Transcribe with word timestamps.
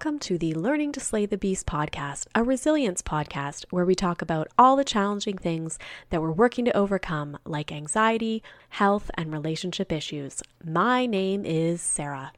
Welcome 0.00 0.18
to 0.20 0.38
the 0.38 0.54
Learning 0.54 0.92
to 0.92 1.00
Slay 1.00 1.26
the 1.26 1.36
Beast 1.36 1.66
podcast, 1.66 2.26
a 2.34 2.42
resilience 2.42 3.02
podcast 3.02 3.66
where 3.68 3.84
we 3.84 3.94
talk 3.94 4.22
about 4.22 4.48
all 4.56 4.74
the 4.74 4.82
challenging 4.82 5.36
things 5.36 5.78
that 6.08 6.22
we're 6.22 6.32
working 6.32 6.64
to 6.64 6.74
overcome, 6.74 7.36
like 7.44 7.70
anxiety, 7.70 8.42
health, 8.70 9.10
and 9.18 9.30
relationship 9.30 9.92
issues. 9.92 10.42
My 10.64 11.04
name 11.04 11.44
is 11.44 11.82
Sarah. 11.82 12.32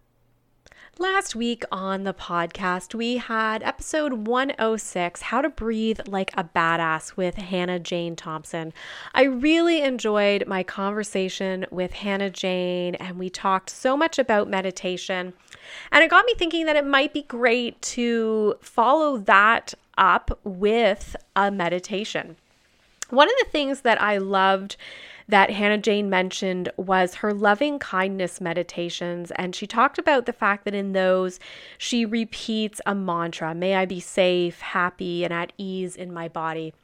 Last 0.99 1.37
week 1.37 1.63
on 1.71 2.03
the 2.03 2.13
podcast, 2.13 2.97
we 2.97 3.19
had 3.19 3.63
episode 3.63 4.27
106 4.27 5.23
How 5.23 5.41
to 5.41 5.49
Breathe 5.49 6.01
Like 6.09 6.33
a 6.37 6.43
Badass 6.43 7.17
with 7.17 7.37
Hannah 7.37 7.79
Jane 7.79 8.17
Thompson. 8.17 8.73
I 9.15 9.23
really 9.23 9.83
enjoyed 9.83 10.49
my 10.49 10.65
conversation 10.65 11.65
with 11.71 11.93
Hannah 11.93 12.31
Jane, 12.31 12.97
and 12.97 13.21
we 13.21 13.31
talked 13.31 13.71
so 13.71 13.97
much 13.97 14.19
about 14.19 14.51
meditation. 14.51 15.33
And 15.91 16.03
it 16.03 16.11
got 16.11 16.27
me 16.27 16.35
thinking 16.35 16.67
that 16.67 16.77
it 16.77 16.87
might 16.87 17.13
be 17.13 17.23
great 17.23 17.81
to 17.83 18.57
follow 18.61 19.19
that 19.19 19.75
up 19.99 20.39
with 20.45 21.17
a 21.37 21.51
meditation. 21.51 22.37
One 23.11 23.29
of 23.29 23.35
the 23.41 23.51
things 23.51 23.83
that 23.83 24.01
I 24.01 24.19
loved 24.19 24.77
that 25.29 25.51
Hannah 25.51 25.79
Jane 25.79 26.11
mentioned 26.11 26.71
was 26.77 27.17
her 27.17 27.33
loving 27.33 27.79
kindness 27.79 28.41
meditations. 28.41 29.31
And 29.33 29.55
she 29.55 29.67
talked 29.67 29.99
about 29.99 30.27
the 30.27 30.33
fact 30.33 30.65
that 30.65 30.75
in 30.75 30.93
those, 30.93 31.41
she 31.79 32.05
repeats 32.05 32.81
a 32.87 32.95
mantra 32.95 33.55
May 33.55 33.77
I 33.77 33.87
be 33.87 34.01
safe, 34.01 34.61
happy, 34.61 35.25
and 35.25 35.33
at 35.33 35.53
ease 35.57 35.97
in 35.97 36.13
my 36.13 36.29
body. 36.29 36.75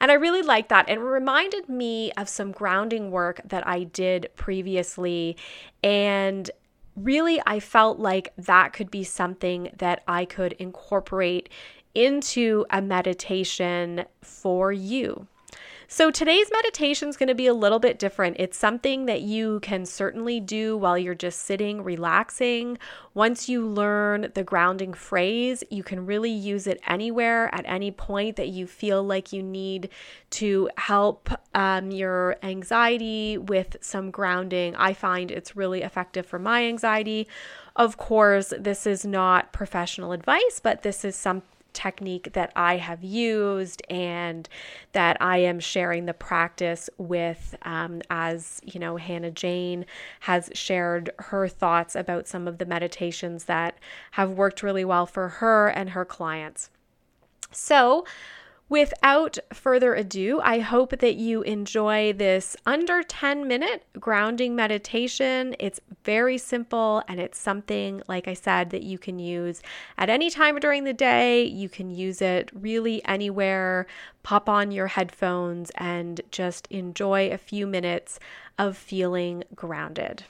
And 0.00 0.10
I 0.10 0.14
really 0.14 0.42
liked 0.42 0.68
that. 0.68 0.88
It 0.88 0.98
reminded 0.98 1.68
me 1.68 2.12
of 2.12 2.28
some 2.28 2.52
grounding 2.52 3.10
work 3.10 3.40
that 3.44 3.66
I 3.66 3.84
did 3.84 4.30
previously. 4.36 5.36
And 5.82 6.50
really, 6.96 7.40
I 7.46 7.60
felt 7.60 7.98
like 7.98 8.32
that 8.36 8.72
could 8.72 8.90
be 8.90 9.04
something 9.04 9.70
that 9.78 10.02
I 10.08 10.24
could 10.24 10.52
incorporate 10.54 11.48
into 11.94 12.66
a 12.70 12.82
meditation 12.82 14.04
for 14.22 14.72
you. 14.72 15.26
So 15.88 16.10
today's 16.10 16.50
meditation 16.50 17.08
is 17.08 17.16
going 17.16 17.28
to 17.28 17.34
be 17.34 17.46
a 17.46 17.54
little 17.54 17.78
bit 17.78 18.00
different. 18.00 18.36
It's 18.40 18.58
something 18.58 19.06
that 19.06 19.20
you 19.20 19.60
can 19.60 19.86
certainly 19.86 20.40
do 20.40 20.76
while 20.76 20.98
you're 20.98 21.14
just 21.14 21.42
sitting, 21.42 21.84
relaxing. 21.84 22.76
Once 23.14 23.48
you 23.48 23.64
learn 23.64 24.32
the 24.34 24.42
grounding 24.42 24.92
phrase, 24.92 25.62
you 25.70 25.84
can 25.84 26.04
really 26.04 26.30
use 26.30 26.66
it 26.66 26.80
anywhere 26.88 27.54
at 27.54 27.64
any 27.66 27.92
point 27.92 28.34
that 28.34 28.48
you 28.48 28.66
feel 28.66 29.04
like 29.04 29.32
you 29.32 29.44
need 29.44 29.88
to 30.30 30.68
help 30.76 31.30
um, 31.54 31.92
your 31.92 32.36
anxiety 32.42 33.38
with 33.38 33.76
some 33.80 34.10
grounding. 34.10 34.74
I 34.74 34.92
find 34.92 35.30
it's 35.30 35.54
really 35.54 35.82
effective 35.82 36.26
for 36.26 36.40
my 36.40 36.64
anxiety. 36.64 37.28
Of 37.76 37.96
course, 37.96 38.52
this 38.58 38.88
is 38.88 39.06
not 39.06 39.52
professional 39.52 40.10
advice, 40.10 40.60
but 40.60 40.82
this 40.82 41.04
is 41.04 41.14
something 41.14 41.46
technique 41.76 42.32
that 42.32 42.50
I 42.56 42.78
have 42.78 43.04
used 43.04 43.82
and 43.90 44.48
that 44.92 45.18
I 45.20 45.36
am 45.38 45.60
sharing 45.60 46.06
the 46.06 46.14
practice 46.14 46.88
with 46.96 47.54
um, 47.62 48.00
as 48.08 48.62
you 48.64 48.80
know 48.80 48.96
Hannah 48.96 49.30
Jane 49.30 49.84
has 50.20 50.50
shared 50.54 51.10
her 51.18 51.46
thoughts 51.46 51.94
about 51.94 52.26
some 52.26 52.48
of 52.48 52.56
the 52.56 52.64
meditations 52.64 53.44
that 53.44 53.78
have 54.12 54.30
worked 54.30 54.62
really 54.62 54.86
well 54.86 55.04
for 55.04 55.28
her 55.28 55.68
and 55.68 55.90
her 55.90 56.06
clients. 56.06 56.70
So, 57.52 58.06
Without 58.68 59.38
further 59.52 59.94
ado, 59.94 60.40
I 60.42 60.58
hope 60.58 60.98
that 60.98 61.14
you 61.14 61.42
enjoy 61.42 62.12
this 62.12 62.56
under 62.66 63.04
10 63.04 63.46
minute 63.46 63.84
grounding 64.00 64.56
meditation. 64.56 65.54
It's 65.60 65.78
very 66.04 66.36
simple 66.36 67.00
and 67.06 67.20
it's 67.20 67.38
something, 67.38 68.02
like 68.08 68.26
I 68.26 68.34
said, 68.34 68.70
that 68.70 68.82
you 68.82 68.98
can 68.98 69.20
use 69.20 69.62
at 69.96 70.10
any 70.10 70.30
time 70.30 70.58
during 70.58 70.82
the 70.82 70.92
day. 70.92 71.44
You 71.44 71.68
can 71.68 71.92
use 71.92 72.20
it 72.20 72.50
really 72.52 73.04
anywhere. 73.04 73.86
Pop 74.24 74.48
on 74.48 74.72
your 74.72 74.88
headphones 74.88 75.70
and 75.76 76.20
just 76.32 76.66
enjoy 76.66 77.30
a 77.30 77.38
few 77.38 77.68
minutes 77.68 78.18
of 78.58 78.76
feeling 78.76 79.44
grounded. 79.54 80.24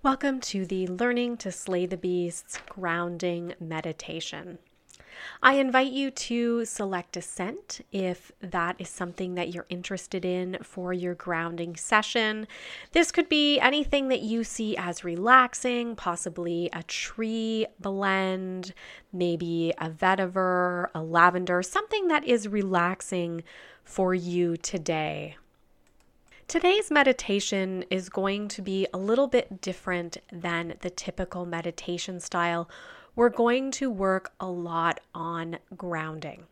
Welcome 0.00 0.38
to 0.42 0.64
the 0.64 0.86
Learning 0.86 1.36
to 1.38 1.50
Slay 1.50 1.84
the 1.84 1.96
Beasts 1.96 2.60
grounding 2.68 3.54
meditation. 3.58 4.58
I 5.42 5.54
invite 5.54 5.90
you 5.90 6.12
to 6.12 6.64
select 6.64 7.16
a 7.16 7.20
scent 7.20 7.80
if 7.90 8.30
that 8.40 8.76
is 8.78 8.88
something 8.88 9.34
that 9.34 9.52
you're 9.52 9.66
interested 9.68 10.24
in 10.24 10.58
for 10.62 10.92
your 10.92 11.16
grounding 11.16 11.74
session. 11.74 12.46
This 12.92 13.10
could 13.10 13.28
be 13.28 13.58
anything 13.58 14.06
that 14.06 14.22
you 14.22 14.44
see 14.44 14.76
as 14.76 15.02
relaxing, 15.02 15.96
possibly 15.96 16.70
a 16.72 16.84
tree 16.84 17.66
blend, 17.80 18.74
maybe 19.12 19.74
a 19.78 19.90
vetiver, 19.90 20.90
a 20.94 21.02
lavender, 21.02 21.60
something 21.60 22.06
that 22.06 22.24
is 22.24 22.46
relaxing 22.46 23.42
for 23.82 24.14
you 24.14 24.56
today. 24.56 25.36
Today's 26.48 26.90
meditation 26.90 27.84
is 27.90 28.08
going 28.08 28.48
to 28.48 28.62
be 28.62 28.86
a 28.94 28.96
little 28.96 29.26
bit 29.26 29.60
different 29.60 30.16
than 30.32 30.76
the 30.80 30.88
typical 30.88 31.44
meditation 31.44 32.20
style. 32.20 32.70
We're 33.14 33.28
going 33.28 33.70
to 33.72 33.90
work 33.90 34.32
a 34.40 34.46
lot 34.46 35.00
on 35.14 35.58
grounding. 35.76 36.44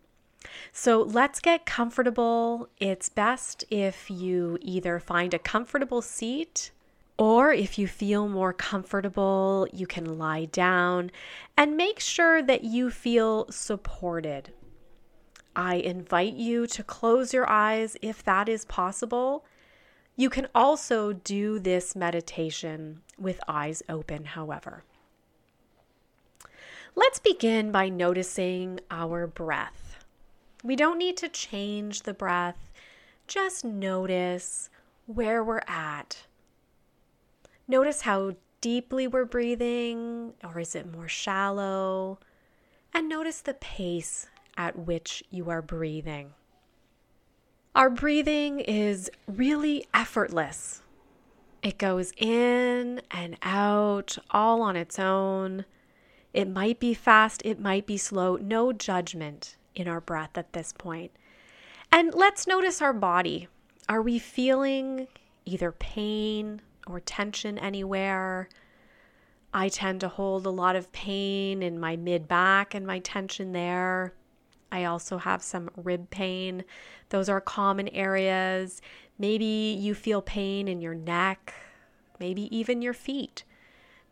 So 0.70 1.00
let's 1.00 1.40
get 1.40 1.64
comfortable. 1.64 2.68
It's 2.76 3.08
best 3.08 3.64
if 3.70 4.10
you 4.10 4.58
either 4.60 5.00
find 5.00 5.32
a 5.32 5.38
comfortable 5.38 6.02
seat 6.02 6.72
or 7.16 7.54
if 7.54 7.78
you 7.78 7.88
feel 7.88 8.28
more 8.28 8.52
comfortable, 8.52 9.66
you 9.72 9.86
can 9.86 10.18
lie 10.18 10.44
down 10.44 11.10
and 11.56 11.74
make 11.74 12.00
sure 12.00 12.42
that 12.42 12.64
you 12.64 12.90
feel 12.90 13.50
supported. 13.50 14.52
I 15.56 15.76
invite 15.76 16.34
you 16.34 16.66
to 16.66 16.82
close 16.84 17.32
your 17.32 17.48
eyes 17.48 17.96
if 18.02 18.22
that 18.24 18.46
is 18.46 18.66
possible 18.66 19.46
you 20.16 20.30
can 20.30 20.48
also 20.54 21.12
do 21.12 21.58
this 21.58 21.94
meditation 21.94 23.02
with 23.18 23.38
eyes 23.46 23.82
open, 23.88 24.24
however. 24.24 24.82
Let's 26.94 27.18
begin 27.18 27.70
by 27.70 27.90
noticing 27.90 28.80
our 28.90 29.26
breath. 29.26 30.04
We 30.64 30.74
don't 30.74 30.98
need 30.98 31.18
to 31.18 31.28
change 31.28 32.02
the 32.02 32.14
breath, 32.14 32.72
just 33.26 33.64
notice 33.64 34.70
where 35.04 35.44
we're 35.44 35.62
at. 35.68 36.24
Notice 37.68 38.00
how 38.00 38.36
deeply 38.62 39.06
we're 39.06 39.26
breathing, 39.26 40.32
or 40.42 40.58
is 40.58 40.74
it 40.74 40.90
more 40.90 41.08
shallow? 41.08 42.18
And 42.94 43.08
notice 43.08 43.42
the 43.42 43.54
pace 43.54 44.26
at 44.56 44.78
which 44.78 45.22
you 45.30 45.50
are 45.50 45.62
breathing. 45.62 46.32
Our 47.76 47.90
breathing 47.90 48.60
is 48.60 49.10
really 49.28 49.86
effortless. 49.92 50.80
It 51.62 51.76
goes 51.76 52.10
in 52.16 53.02
and 53.10 53.36
out 53.42 54.16
all 54.30 54.62
on 54.62 54.76
its 54.76 54.98
own. 54.98 55.66
It 56.32 56.48
might 56.48 56.80
be 56.80 56.94
fast, 56.94 57.42
it 57.44 57.60
might 57.60 57.86
be 57.86 57.98
slow, 57.98 58.36
no 58.36 58.72
judgment 58.72 59.58
in 59.74 59.88
our 59.88 60.00
breath 60.00 60.38
at 60.38 60.54
this 60.54 60.72
point. 60.72 61.10
And 61.92 62.14
let's 62.14 62.46
notice 62.46 62.80
our 62.80 62.94
body. 62.94 63.46
Are 63.90 64.00
we 64.00 64.18
feeling 64.18 65.06
either 65.44 65.70
pain 65.70 66.62
or 66.86 66.98
tension 67.00 67.58
anywhere? 67.58 68.48
I 69.52 69.68
tend 69.68 70.00
to 70.00 70.08
hold 70.08 70.46
a 70.46 70.50
lot 70.50 70.76
of 70.76 70.92
pain 70.92 71.62
in 71.62 71.78
my 71.78 71.96
mid 71.96 72.26
back 72.26 72.72
and 72.74 72.86
my 72.86 73.00
tension 73.00 73.52
there. 73.52 74.14
I 74.70 74.84
also 74.84 75.18
have 75.18 75.42
some 75.42 75.70
rib 75.76 76.10
pain. 76.10 76.64
Those 77.08 77.28
are 77.28 77.40
common 77.40 77.88
areas. 77.88 78.82
Maybe 79.18 79.44
you 79.44 79.94
feel 79.94 80.20
pain 80.20 80.68
in 80.68 80.80
your 80.80 80.94
neck, 80.94 81.54
maybe 82.18 82.54
even 82.56 82.82
your 82.82 82.92
feet. 82.94 83.44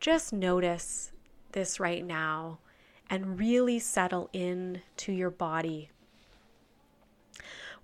Just 0.01 0.33
notice 0.33 1.13
this 1.53 1.79
right 1.81 2.05
now 2.05 2.59
and 3.11 3.39
really 3.39 3.79
settle 3.79 4.31
in 4.33 4.83
to 4.97 5.13
your 5.13 5.31
body. 5.31 5.91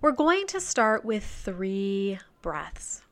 We're 0.01 0.11
going 0.11 0.47
to 0.47 0.59
start 0.59 1.05
with 1.05 1.23
three 1.23 2.17
breaths. 2.41 3.03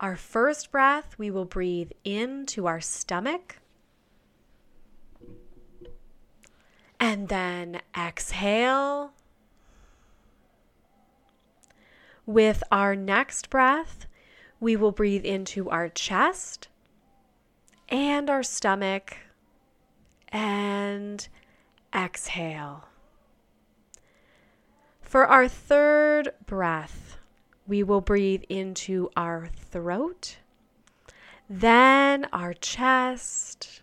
Our 0.00 0.16
first 0.16 0.72
breath, 0.72 1.14
we 1.16 1.30
will 1.30 1.44
breathe 1.44 1.92
into 2.04 2.66
our 2.66 2.80
stomach. 2.80 3.58
And 7.08 7.28
then 7.28 7.82
exhale. 7.96 9.12
With 12.26 12.64
our 12.72 12.96
next 12.96 13.48
breath, 13.48 14.08
we 14.58 14.74
will 14.74 14.90
breathe 14.90 15.24
into 15.24 15.70
our 15.70 15.88
chest 15.88 16.66
and 17.88 18.28
our 18.28 18.42
stomach 18.42 19.18
and 20.30 21.28
exhale. 21.94 22.88
For 25.00 25.28
our 25.28 25.46
third 25.46 26.32
breath, 26.44 27.18
we 27.68 27.84
will 27.84 28.00
breathe 28.00 28.42
into 28.48 29.10
our 29.16 29.46
throat, 29.56 30.38
then 31.48 32.24
our 32.32 32.52
chest, 32.52 33.82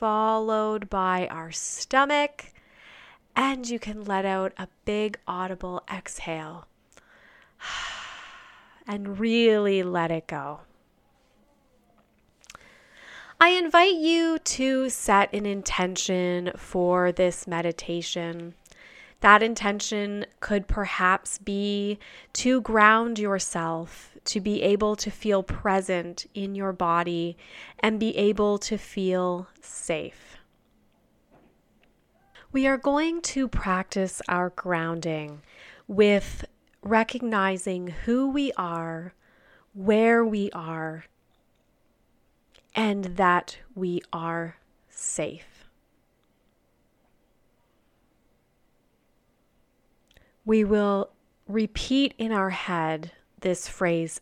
followed 0.00 0.88
by 0.88 1.28
our 1.30 1.52
stomach, 1.52 2.46
and 3.36 3.68
you 3.68 3.78
can 3.78 4.02
let 4.02 4.24
out 4.24 4.50
a 4.56 4.66
big 4.86 5.18
audible 5.28 5.82
exhale 5.92 6.66
and 8.86 9.20
really 9.20 9.82
let 9.82 10.10
it 10.10 10.26
go. 10.26 10.60
I 13.38 13.50
invite 13.50 13.96
you 13.96 14.38
to 14.38 14.88
set 14.88 15.34
an 15.34 15.44
intention 15.44 16.52
for 16.56 17.12
this 17.12 17.46
meditation. 17.46 18.54
That 19.20 19.42
intention 19.42 20.24
could 20.40 20.66
perhaps 20.66 21.38
be 21.38 21.98
to 22.34 22.62
ground 22.62 23.18
yourself, 23.18 24.16
to 24.24 24.40
be 24.40 24.62
able 24.62 24.96
to 24.96 25.10
feel 25.10 25.42
present 25.42 26.26
in 26.34 26.54
your 26.54 26.72
body 26.72 27.36
and 27.80 28.00
be 28.00 28.16
able 28.16 28.58
to 28.58 28.78
feel 28.78 29.48
safe. 29.60 30.38
We 32.52 32.66
are 32.66 32.78
going 32.78 33.20
to 33.22 33.46
practice 33.46 34.22
our 34.26 34.50
grounding 34.50 35.42
with 35.86 36.44
recognizing 36.82 37.88
who 37.88 38.30
we 38.30 38.52
are, 38.56 39.12
where 39.74 40.24
we 40.24 40.50
are, 40.52 41.04
and 42.74 43.04
that 43.16 43.58
we 43.74 44.00
are 44.12 44.56
safe. 44.88 45.49
We 50.50 50.64
will 50.64 51.10
repeat 51.46 52.12
in 52.18 52.32
our 52.32 52.50
head 52.50 53.12
this 53.40 53.68
phrase 53.68 54.20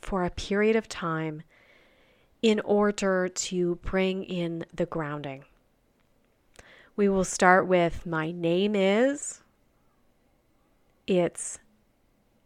for 0.00 0.22
a 0.22 0.30
period 0.30 0.76
of 0.76 0.88
time 0.88 1.42
in 2.40 2.60
order 2.60 3.28
to 3.28 3.80
bring 3.82 4.22
in 4.22 4.64
the 4.72 4.86
grounding. 4.86 5.42
We 6.94 7.08
will 7.08 7.24
start 7.24 7.66
with 7.66 8.06
My 8.06 8.30
name 8.30 8.76
is, 8.76 9.42
it's, 11.08 11.58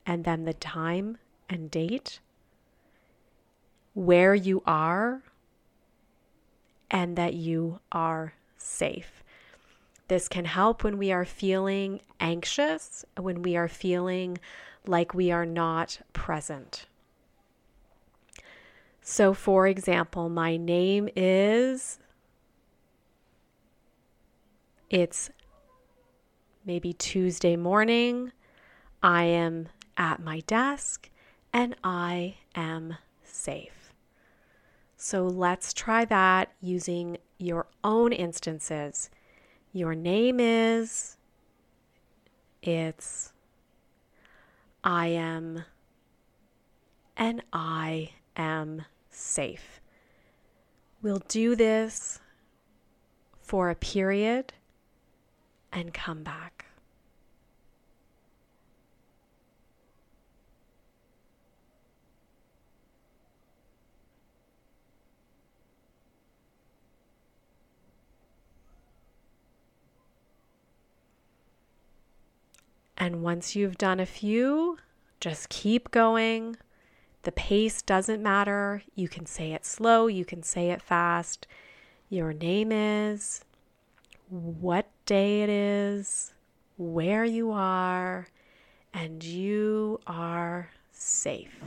and 0.06 0.24
then 0.24 0.44
the 0.44 0.54
time 0.54 1.18
and 1.50 1.70
date 1.70 2.20
where 3.92 4.34
you 4.34 4.62
are 4.64 5.20
and 6.90 7.16
that 7.16 7.34
you 7.34 7.80
are 7.92 8.32
safe. 8.56 9.19
This 10.10 10.26
can 10.26 10.44
help 10.44 10.82
when 10.82 10.98
we 10.98 11.12
are 11.12 11.24
feeling 11.24 12.00
anxious, 12.18 13.04
when 13.16 13.42
we 13.42 13.56
are 13.56 13.68
feeling 13.68 14.38
like 14.84 15.14
we 15.14 15.30
are 15.30 15.46
not 15.46 16.00
present. 16.12 16.86
So, 19.00 19.32
for 19.32 19.68
example, 19.68 20.28
my 20.28 20.56
name 20.56 21.08
is, 21.14 22.00
it's 24.90 25.30
maybe 26.66 26.92
Tuesday 26.92 27.54
morning. 27.54 28.32
I 29.04 29.26
am 29.26 29.68
at 29.96 30.20
my 30.20 30.40
desk 30.40 31.08
and 31.52 31.76
I 31.84 32.34
am 32.56 32.96
safe. 33.22 33.92
So 34.96 35.24
let's 35.28 35.72
try 35.72 36.04
that 36.06 36.50
using 36.60 37.18
your 37.38 37.68
own 37.84 38.12
instances. 38.12 39.08
Your 39.72 39.94
name 39.94 40.40
is, 40.40 41.16
it's, 42.60 43.32
I 44.82 45.06
am, 45.08 45.64
and 47.16 47.42
I 47.52 48.10
am 48.36 48.84
safe. 49.10 49.80
We'll 51.02 51.22
do 51.28 51.54
this 51.54 52.18
for 53.40 53.70
a 53.70 53.76
period 53.76 54.52
and 55.72 55.94
come 55.94 56.24
back. 56.24 56.59
And 73.00 73.22
once 73.22 73.56
you've 73.56 73.78
done 73.78 73.98
a 73.98 74.04
few, 74.04 74.76
just 75.20 75.48
keep 75.48 75.90
going. 75.90 76.58
The 77.22 77.32
pace 77.32 77.80
doesn't 77.80 78.22
matter. 78.22 78.82
You 78.94 79.08
can 79.08 79.24
say 79.24 79.52
it 79.52 79.64
slow, 79.64 80.06
you 80.06 80.26
can 80.26 80.42
say 80.42 80.70
it 80.70 80.82
fast. 80.82 81.46
Your 82.10 82.34
name 82.34 82.70
is, 82.70 83.42
what 84.28 84.90
day 85.06 85.42
it 85.42 85.48
is, 85.48 86.34
where 86.76 87.24
you 87.24 87.50
are, 87.52 88.28
and 88.92 89.24
you 89.24 89.98
are 90.06 90.68
safe. 90.92 91.58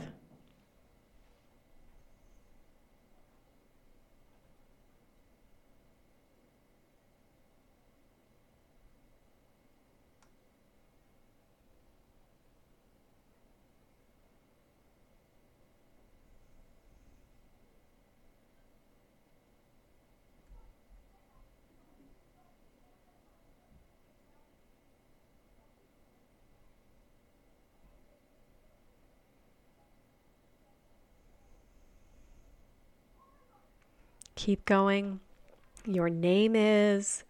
Keep 34.34 34.64
going. 34.64 35.20
Your 35.86 36.08
name 36.08 36.56
is, 36.56 37.24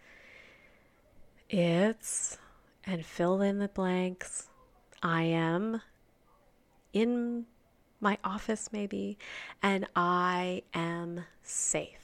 it's, 1.50 2.38
and 2.86 3.04
fill 3.04 3.40
in 3.42 3.58
the 3.58 3.68
blanks. 3.68 4.48
I 5.02 5.22
am 5.24 5.82
in 6.92 7.46
my 8.00 8.18
office, 8.22 8.70
maybe, 8.72 9.18
and 9.62 9.86
I 9.96 10.62
am 10.72 11.24
safe. 11.42 12.03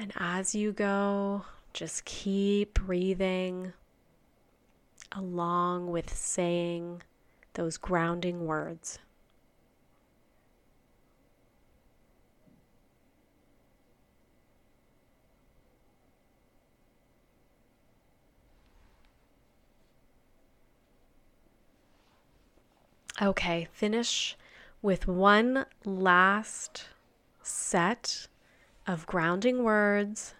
And 0.00 0.12
as 0.16 0.54
you 0.54 0.70
go, 0.70 1.44
just 1.72 2.04
keep 2.04 2.74
breathing 2.74 3.72
along 5.10 5.90
with 5.90 6.14
saying 6.14 7.02
those 7.54 7.76
grounding 7.76 8.46
words. 8.46 9.00
Okay, 23.20 23.66
finish 23.72 24.36
with 24.80 25.08
one 25.08 25.66
last 25.84 26.84
set 27.42 28.28
of 28.88 29.06
grounding 29.06 29.62
words. 29.62 30.34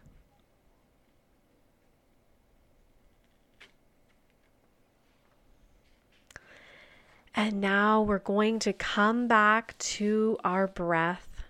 And 7.34 7.60
now 7.60 8.02
we're 8.02 8.18
going 8.18 8.58
to 8.60 8.72
come 8.72 9.28
back 9.28 9.76
to 9.78 10.38
our 10.42 10.66
breath. 10.66 11.44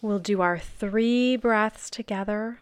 We'll 0.00 0.18
do 0.18 0.40
our 0.40 0.58
three 0.58 1.36
breaths 1.36 1.90
together. 1.90 2.60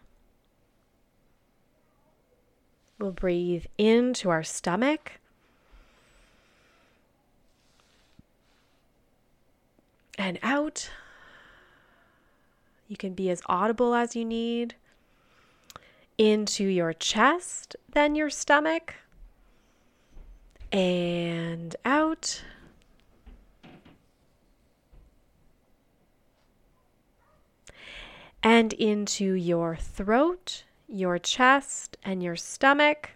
We'll 2.99 3.11
breathe 3.11 3.65
into 3.77 4.29
our 4.29 4.43
stomach. 4.43 5.19
And 10.17 10.39
out. 10.43 10.89
You 12.87 12.97
can 12.97 13.13
be 13.13 13.29
as 13.29 13.41
audible 13.47 13.93
as 13.93 14.15
you 14.15 14.25
need. 14.25 14.75
Into 16.17 16.65
your 16.65 16.93
chest, 16.93 17.75
then 17.91 18.13
your 18.13 18.29
stomach, 18.29 18.93
and 20.71 21.75
out. 21.85 22.43
And 28.43 28.73
into 28.73 29.33
your 29.33 29.75
throat, 29.75 30.65
your 30.87 31.17
chest, 31.17 31.97
and 32.03 32.21
your 32.21 32.35
stomach, 32.35 33.11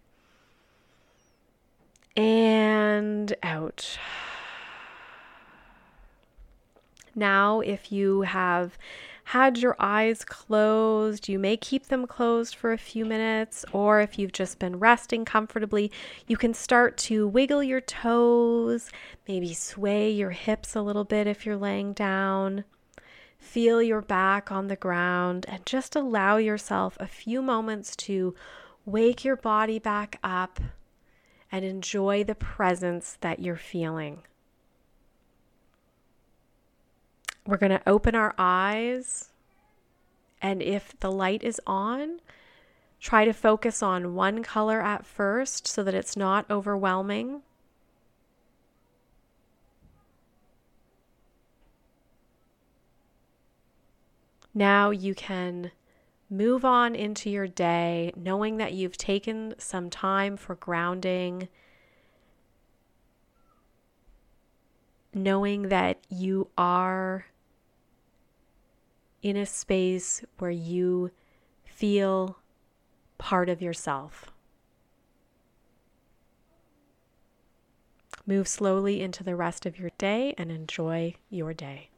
and 2.15 3.35
out. 3.43 3.99
Now, 7.17 7.61
if 7.61 7.91
you 7.91 8.21
have 8.21 8.77
had 9.23 9.57
your 9.57 9.75
eyes 9.79 10.23
closed, 10.23 11.27
you 11.27 11.39
may 11.39 11.57
keep 11.57 11.87
them 11.87 12.05
closed 12.05 12.55
for 12.55 12.71
a 12.71 12.77
few 12.77 13.05
minutes, 13.05 13.65
or 13.73 13.99
if 13.99 14.19
you've 14.19 14.31
just 14.31 14.59
been 14.59 14.77
resting 14.77 15.25
comfortably, 15.25 15.91
you 16.27 16.37
can 16.37 16.53
start 16.53 16.95
to 16.97 17.27
wiggle 17.27 17.63
your 17.63 17.81
toes, 17.81 18.91
maybe 19.27 19.51
sway 19.51 20.11
your 20.11 20.29
hips 20.29 20.75
a 20.75 20.81
little 20.83 21.05
bit 21.05 21.25
if 21.25 21.43
you're 21.43 21.57
laying 21.57 21.91
down. 21.91 22.65
Feel 23.39 23.81
your 23.81 24.01
back 24.01 24.51
on 24.51 24.67
the 24.67 24.75
ground 24.75 25.47
and 25.49 25.65
just 25.65 25.95
allow 25.95 26.37
yourself 26.37 26.97
a 26.99 27.07
few 27.07 27.41
moments 27.41 27.95
to 27.95 28.35
wake 28.85 29.25
your 29.25 29.37
body 29.37 29.79
back 29.79 30.19
up 30.23 30.59
and 31.51 31.65
enjoy 31.65 32.23
the 32.23 32.35
presence 32.35 33.17
that 33.21 33.39
you're 33.39 33.55
feeling. 33.55 34.21
We're 37.47 37.55
going 37.55 37.71
to 37.71 37.89
open 37.89 38.13
our 38.13 38.35
eyes. 38.37 39.29
And 40.41 40.61
if 40.61 40.99
the 40.99 41.09
light 41.09 41.43
is 41.43 41.61
on, 41.65 42.19
try 42.99 43.23
to 43.23 43.31
focus 43.31 43.81
on 43.81 44.13
one 44.13 44.43
color 44.43 44.81
at 44.81 45.05
first 45.05 45.65
so 45.65 45.81
that 45.83 45.93
it's 45.95 46.17
not 46.17 46.45
overwhelming. 46.51 47.41
Now 54.53 54.89
you 54.89 55.15
can 55.15 55.71
move 56.29 56.65
on 56.65 56.95
into 56.95 57.29
your 57.29 57.47
day 57.47 58.11
knowing 58.17 58.57
that 58.57 58.73
you've 58.73 58.97
taken 58.97 59.53
some 59.57 59.89
time 59.89 60.35
for 60.35 60.55
grounding, 60.55 61.47
knowing 65.13 65.69
that 65.69 65.99
you 66.09 66.49
are 66.57 67.27
in 69.21 69.35
a 69.35 69.45
space 69.45 70.23
where 70.37 70.51
you 70.51 71.11
feel 71.65 72.37
part 73.17 73.49
of 73.49 73.61
yourself. 73.61 74.31
Move 78.25 78.47
slowly 78.47 79.01
into 79.01 79.23
the 79.23 79.35
rest 79.35 79.65
of 79.65 79.79
your 79.79 79.91
day 79.97 80.35
and 80.37 80.51
enjoy 80.51 81.15
your 81.29 81.53
day. 81.53 81.89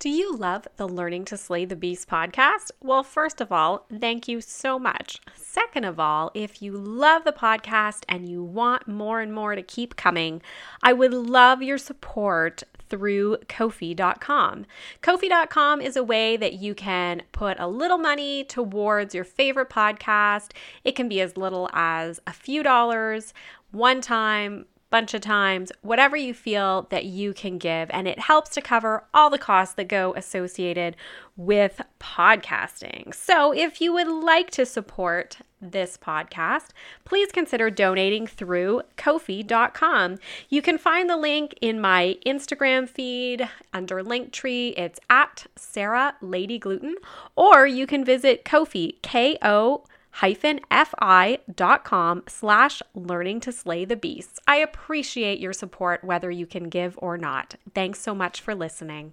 Do 0.00 0.10
you 0.10 0.36
love 0.36 0.68
the 0.76 0.86
Learning 0.86 1.24
to 1.24 1.36
Slay 1.36 1.64
the 1.64 1.74
Beast 1.74 2.08
podcast? 2.08 2.70
Well, 2.80 3.02
first 3.02 3.40
of 3.40 3.50
all, 3.50 3.84
thank 3.92 4.28
you 4.28 4.40
so 4.40 4.78
much. 4.78 5.20
Second 5.34 5.84
of 5.84 5.98
all, 5.98 6.30
if 6.34 6.62
you 6.62 6.72
love 6.72 7.24
the 7.24 7.32
podcast 7.32 8.04
and 8.08 8.28
you 8.28 8.42
want 8.42 8.86
more 8.86 9.20
and 9.20 9.34
more 9.34 9.56
to 9.56 9.62
keep 9.62 9.96
coming, 9.96 10.40
I 10.84 10.92
would 10.92 11.12
love 11.12 11.62
your 11.62 11.78
support 11.78 12.62
through 12.88 13.38
Ko-fi.com. 13.48 14.66
Ko-fi.com 15.02 15.80
is 15.80 15.96
a 15.96 16.02
way 16.02 16.36
that 16.36 16.54
you 16.54 16.74
can 16.74 17.22
put 17.32 17.58
a 17.60 17.68
little 17.68 17.98
money 17.98 18.44
towards 18.44 19.14
your 19.14 19.24
favorite 19.24 19.70
podcast. 19.70 20.52
It 20.84 20.96
can 20.96 21.08
be 21.08 21.20
as 21.20 21.36
little 21.36 21.68
as 21.72 22.20
a 22.26 22.32
few 22.32 22.62
dollars 22.62 23.32
one 23.70 24.00
time 24.00 24.66
bunch 24.90 25.14
of 25.14 25.20
times, 25.20 25.70
whatever 25.82 26.16
you 26.16 26.32
feel 26.32 26.86
that 26.90 27.04
you 27.04 27.34
can 27.34 27.58
give. 27.58 27.90
And 27.92 28.08
it 28.08 28.18
helps 28.18 28.50
to 28.50 28.62
cover 28.62 29.04
all 29.12 29.30
the 29.30 29.38
costs 29.38 29.74
that 29.74 29.88
go 29.88 30.14
associated 30.16 30.96
with 31.36 31.80
podcasting. 32.00 33.14
So 33.14 33.52
if 33.52 33.80
you 33.80 33.92
would 33.92 34.08
like 34.08 34.50
to 34.52 34.64
support 34.64 35.38
this 35.60 35.96
podcast, 35.96 36.68
please 37.04 37.32
consider 37.32 37.70
donating 37.70 38.26
through 38.26 38.82
Ko-fi.com. 38.96 40.18
You 40.48 40.62
can 40.62 40.78
find 40.78 41.10
the 41.10 41.16
link 41.16 41.54
in 41.60 41.80
my 41.80 42.16
Instagram 42.24 42.88
feed 42.88 43.48
under 43.72 44.02
Linktree. 44.02 44.78
It's 44.78 45.00
at 45.10 45.46
Sarah 45.56 46.14
Lady 46.20 46.58
Gluten, 46.58 46.96
or 47.36 47.66
you 47.66 47.86
can 47.86 48.04
visit 48.04 48.44
Kofi, 48.44 48.92
Ko-fi, 49.02 49.02
K-O 49.02 49.84
fi.com 50.12 52.22
slash 52.26 52.82
learning 52.94 53.40
to 53.40 53.52
slay 53.52 53.84
the 53.84 53.96
beasts. 53.96 54.40
I 54.46 54.56
appreciate 54.56 55.38
your 55.38 55.52
support 55.52 56.02
whether 56.02 56.30
you 56.30 56.46
can 56.46 56.68
give 56.68 56.98
or 57.00 57.16
not. 57.16 57.54
Thanks 57.74 58.00
so 58.00 58.14
much 58.14 58.40
for 58.40 58.54
listening. 58.54 59.12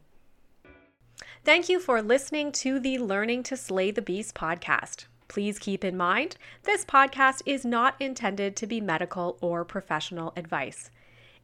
Thank 1.43 1.69
you 1.69 1.79
for 1.79 2.01
listening 2.01 2.51
to 2.53 2.79
the 2.79 2.97
Learning 2.97 3.43
to 3.43 3.55
Slay 3.55 3.91
the 3.91 4.01
Beast 4.01 4.33
podcast. 4.33 5.05
Please 5.27 5.59
keep 5.59 5.83
in 5.83 5.97
mind, 5.97 6.37
this 6.63 6.85
podcast 6.85 7.41
is 7.45 7.65
not 7.65 7.95
intended 7.99 8.55
to 8.55 8.67
be 8.67 8.79
medical 8.79 9.37
or 9.41 9.65
professional 9.65 10.33
advice. 10.35 10.91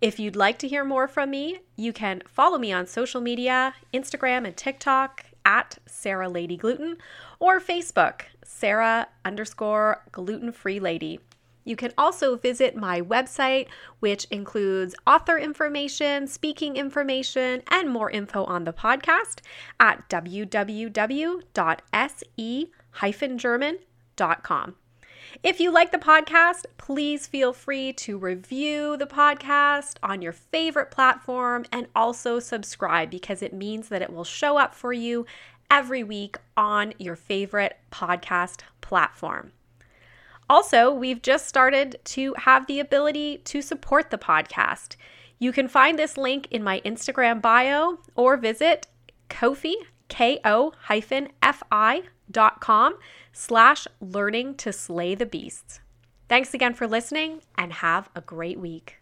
If 0.01 0.19
you'd 0.19 0.35
like 0.35 0.57
to 0.59 0.67
hear 0.67 0.83
more 0.83 1.07
from 1.07 1.29
me, 1.29 1.59
you 1.75 1.93
can 1.93 2.23
follow 2.27 2.57
me 2.57 2.71
on 2.71 2.88
social 2.88 3.21
media, 3.21 3.75
Instagram 3.93 4.45
and 4.47 4.57
TikTok 4.57 5.25
at 5.45 5.77
Sarah 5.85 6.29
Lady 6.29 6.57
Gluten, 6.57 6.97
or 7.39 7.59
Facebook, 7.59 8.21
Sarah 8.43 9.07
underscore 9.23 10.03
gluten 10.11 10.51
free 10.51 10.79
lady. 10.79 11.19
You 11.63 11.75
can 11.75 11.93
also 11.97 12.35
visit 12.35 12.75
my 12.75 13.01
website, 13.01 13.67
which 14.00 14.25
includes 14.25 14.95
author 15.05 15.38
information, 15.38 16.25
speaking 16.25 16.75
information, 16.75 17.61
and 17.69 17.89
more 17.89 18.09
info 18.09 18.43
on 18.45 18.63
the 18.63 18.73
podcast 18.73 19.41
at 19.79 20.09
www.se-german.com. 22.95 24.75
If 25.43 25.60
you 25.60 25.71
like 25.71 25.91
the 25.91 25.98
podcast, 25.98 26.65
please 26.77 27.25
feel 27.25 27.53
free 27.53 27.93
to 27.93 28.17
review 28.17 28.98
the 28.98 29.07
podcast 29.07 29.95
on 30.03 30.21
your 30.21 30.33
favorite 30.33 30.91
platform 30.91 31.65
and 31.71 31.88
also 31.95 32.39
subscribe 32.39 33.10
because 33.10 33.41
it 33.41 33.53
means 33.53 33.89
that 33.89 34.01
it 34.01 34.12
will 34.12 34.25
show 34.25 34.57
up 34.57 34.75
for 34.75 34.91
you 34.91 35.25
every 35.69 36.03
week 36.03 36.38
on 36.57 36.93
your 37.00 37.15
favorite 37.15 37.77
podcast 37.91 38.60
platform. 38.81 39.53
Also, 40.50 40.91
we've 40.91 41.21
just 41.21 41.48
started 41.48 41.98
to 42.03 42.33
have 42.39 42.67
the 42.67 42.81
ability 42.81 43.38
to 43.45 43.62
support 43.62 44.10
the 44.10 44.17
podcast. 44.17 44.98
You 45.39 45.53
can 45.53 45.69
find 45.69 45.98
this 45.98 46.17
link 46.17 46.48
in 46.51 46.62
my 46.62 46.81
Instagram 46.81 47.41
bio 47.41 48.00
or 48.15 48.36
visit 48.36 48.88
Ko-fi, 49.29 49.75
K-O-F-I 50.11 52.01
dot 52.29 52.61
com 52.61 52.97
slash 53.33 53.87
learning 53.99 54.55
to 54.55 54.71
slay 54.73 55.15
the 55.15 55.25
beasts. 55.25 55.79
Thanks 56.27 56.53
again 56.53 56.73
for 56.73 56.85
listening 56.85 57.41
and 57.57 57.73
have 57.73 58.09
a 58.15 58.21
great 58.21 58.59
week. 58.59 59.00